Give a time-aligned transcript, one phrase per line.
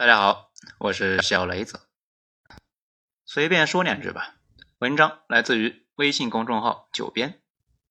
[0.00, 1.78] 大家好，我是小雷子，
[3.26, 4.34] 随便说两句吧。
[4.78, 7.42] 文章来自于微信公众号“九编”，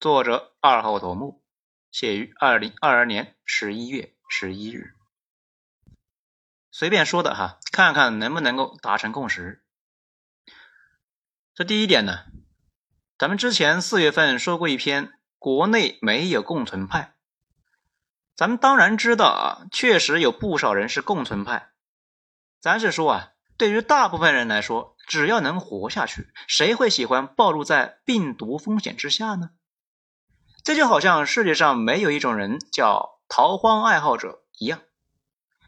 [0.00, 1.44] 作者二号头目，
[1.90, 4.94] 写于二零二二年十一月十一日。
[6.70, 9.62] 随便说的哈，看看能不能够达成共识。
[11.54, 12.24] 这第一点呢，
[13.18, 17.16] 咱们之前四月份说过一篇，国内没有共存派。
[18.34, 21.70] 咱们当然知道啊，确实有不少人是共存派。
[22.60, 29.50] 咱是说啊，对于大部分人来说，只要能活下去，谁会喜欢暴露在病毒风险之下呢？
[30.64, 34.82] 这就好像世界上没有一种人叫逃荒爱好者一样。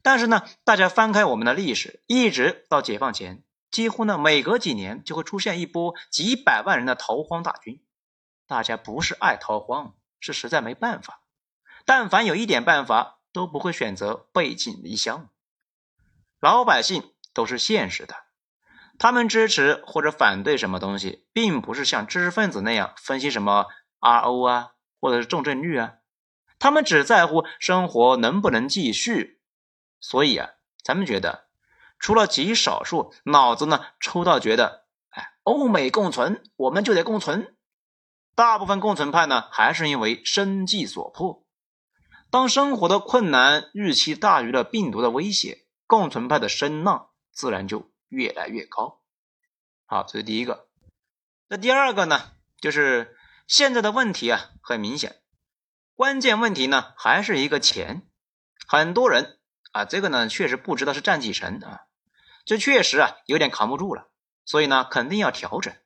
[0.00, 7.82] 但是呢，大家翻开我们的历史，一直到解放前，几乎呢每隔几年就会出现一波几百万人的逃荒大军。
[8.46, 11.22] 大家不是爱逃荒，是实在没办法。
[11.84, 15.28] 但凡有一点办法，都不会选择背井离乡。
[16.40, 18.14] 老百姓都是现实的，
[18.98, 23.66] 他们支持或者反对什么东西，并不是像知识分子那样分析什么
[24.00, 25.94] RO 啊，或者是重症率啊，
[26.58, 29.40] 他们只在乎生活能不能继续。
[29.98, 30.50] 所以啊，
[30.84, 31.46] 咱们觉得，
[31.98, 37.56] 除了极少数脑子呢抽到觉得，哎，欧美共存，我们就得共存。
[38.34, 41.46] 大部分共存派呢，还是因为生计所迫。
[42.30, 49.02] 当生活的困难预期大于了病毒的威胁，共存派的声浪自然就越来越高。
[49.84, 50.68] 好，这是第一个。
[51.48, 52.32] 那第二个呢？
[52.60, 55.22] 就是现在的问题啊，很明显，
[55.94, 58.08] 关键问题呢还是一个钱。
[58.66, 59.38] 很多人
[59.72, 61.82] 啊，这个呢确实不知道是占几成啊，
[62.44, 64.08] 这确实啊有点扛不住了，
[64.44, 65.76] 所以呢肯定要调整。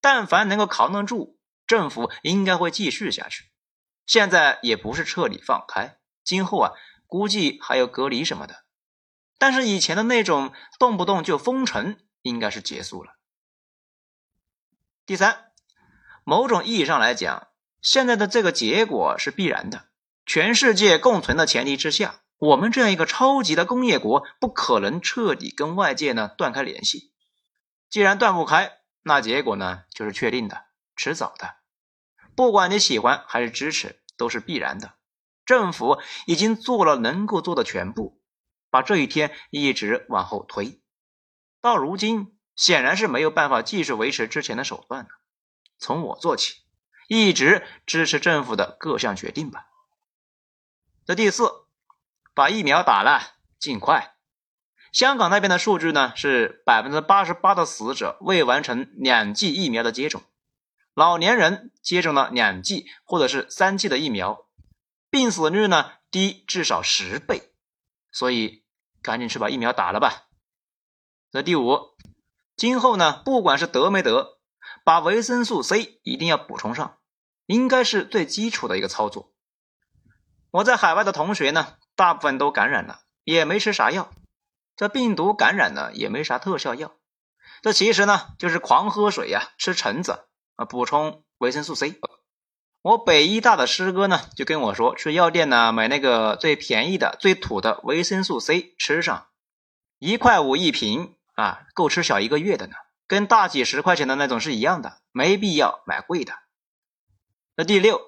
[0.00, 3.50] 但凡能够扛得住，政府应该会继续下去。
[4.06, 5.98] 现在也不是彻底放开。
[6.22, 6.72] 今后啊，
[7.06, 8.64] 估计还有隔离什么的，
[9.38, 13.14] 但是以前的那种动不动就封城，应该是结束了。
[15.06, 15.52] 第三，
[16.24, 17.48] 某种意义上来讲，
[17.80, 19.86] 现在的这个结果是必然的。
[20.26, 27.12] 全世界共存的前提之下，我们这样一个超级的工业国，不可能彻底跟外界呢断开联系。
[27.88, 31.54] 既然断不开，那结果呢就是确定的，迟早的。
[32.34, 34.96] 不管你喜欢还是支持，都是必然的。
[35.46, 38.17] 政府已经做了能够做的全部，
[38.70, 40.80] 把这一天一直往后推，
[41.60, 45.10] 到如今显然是没有办法继续维持之前的手段了。
[45.78, 46.62] 从我做起，
[47.08, 49.66] 一直支持政府的各项决定吧。
[51.06, 51.50] 这第四，
[52.34, 54.16] 把疫苗打了，尽快。
[54.92, 60.22] 香港那边的数据呢是百分之八十八的死者未完成两剂疫苗的接种，
[60.94, 64.46] 老年人接种了两剂或者是三剂的疫苗。
[65.10, 67.52] 病死率呢低至少十倍，
[68.10, 68.64] 所以
[69.02, 70.28] 赶紧去把疫苗打了吧。
[71.30, 71.94] 这第五，
[72.56, 74.38] 今后呢，不管是得没得，
[74.84, 76.98] 把维生素 C 一定要补充上，
[77.46, 79.32] 应该是最基础的一个操作。
[80.50, 84.10] 我在海外的同学呢，大部分都感染了，也没吃啥药。
[84.76, 86.96] 这病毒感染呢，也没啥特效药。
[87.60, 92.00] 这其实呢，就是狂喝水呀，吃橙子啊，补充维生素 C。
[92.80, 99.26] 我北医大的师哥呢，就跟我说，去药店呢买那个最便宜的、最土的维生素 C 吃上，
[99.98, 102.74] 一块五一瓶啊，够吃小一个月的呢，
[103.08, 106.34] 跟大几十块钱的那种是一样的，没必要买贵的。
[107.56, 108.00] 那第六，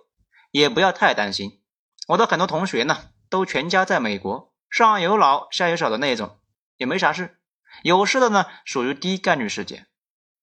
[0.53, 1.60] 也不要太担心，
[2.06, 6.38] 我的很多同学呢，都全家在美国，上有老下有小的那种，
[6.76, 7.41] 也没啥事，
[7.82, 9.88] 有事的呢属于低概率事件。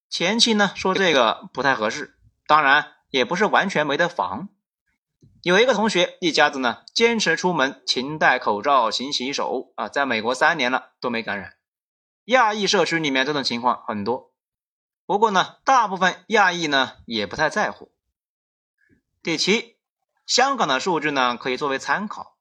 [0.09, 2.96] 前期呢说这个不太合适，当然。
[3.09, 4.49] 也不是完全没得防。
[5.43, 11.53] 有一个同学一家子呢，坚持出门勤戴口罩、勤洗手啊，在美国三年了都没感染。
[12.25, 14.33] 亚裔社区里面这种情况很多，
[15.05, 17.93] 不过呢，大部分亚裔呢也不太在乎。
[19.23, 19.77] 第七，
[20.25, 22.35] 香港的数据呢可以作为参考，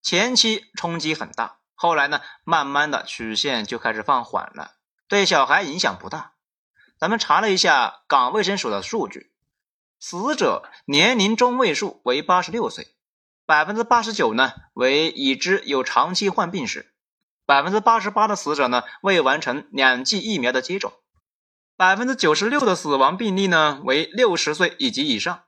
[0.00, 4.76] 前期冲击很大，后来呢慢慢的曲线就开始放缓了，
[5.08, 6.34] 对小孩影响不大。
[6.96, 9.32] 咱们查了一下港卫生署的数据。
[10.00, 12.94] 死者年龄中位数为八十六岁，
[13.44, 16.94] 百分之八十九呢为已知有长期患病史，
[17.44, 20.92] 百分之八十八的死者呢未完成两剂疫苗的接种，
[21.76, 25.44] 百分之九十六的死亡病例呢为六十岁以及以上，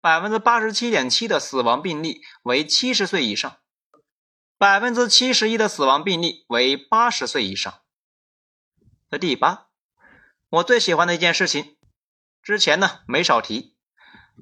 [0.00, 3.58] 百分之八十七点七的死亡病例为七十岁以上，
[4.56, 7.74] 百分之七十一的死亡病例为八十岁以上。
[9.10, 9.66] 这第八，
[10.48, 11.75] 我最喜欢的一件事情。
[12.46, 13.74] 之前呢没少提，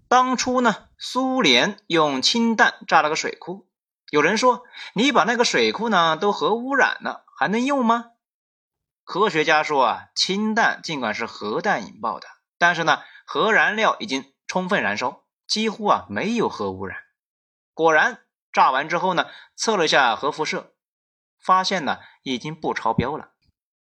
[0.09, 3.67] 当初呢苏联用氢弹炸了个水库，
[4.11, 4.63] 有人说，
[4.93, 8.11] 你把那个水库呢都核污染了，还能用吗？
[9.05, 12.29] 科学家说啊，氢弹尽管是核弹引爆的，
[12.59, 16.99] 但是呢，核燃料已经充分燃烧，几乎啊没有核污染。
[17.73, 18.19] 果然，
[18.53, 20.75] 炸完之后呢，测了一下核辐射，
[21.43, 23.31] 发现呢已经不超标了。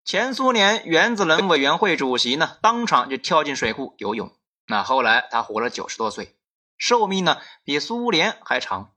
[0.05, 4.31] 前苏联原子能委员会主席呢，当场就跳进水库游泳。
[4.67, 6.37] 那后来他活了九十多岁，
[6.77, 8.93] 寿命呢比苏联还长。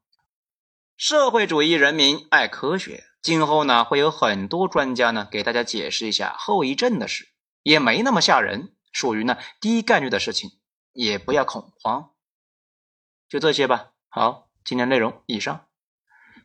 [0.98, 7.26] 社会主义人民爱科学，今后呢会有很多专家呢给大家解释一下后遗症的事，
[7.62, 10.50] 也没那么吓人，属于呢低概率的事情，
[10.92, 12.10] 也不要恐慌。
[13.30, 13.92] 就这些吧。
[14.10, 15.68] 好，今天内容以上，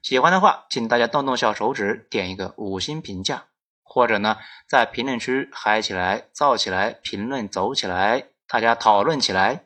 [0.01, 3.47] 喜欢的话请大家动动小手指点一个五星评价，
[3.93, 4.37] 或者呢
[4.67, 9.65] 在评论区嗨起来、燥起来、评论走起来，大家讨论起来。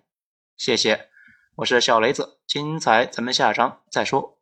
[0.58, 1.08] 谢谢，
[1.56, 4.37] 我是小雷子，精彩咱们下章再说。